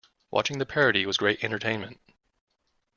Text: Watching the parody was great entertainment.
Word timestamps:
Watching 0.31 0.57
the 0.57 0.65
parody 0.65 1.05
was 1.05 1.15
great 1.17 1.43
entertainment. 1.43 1.99